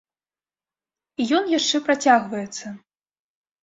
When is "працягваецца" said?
1.91-2.77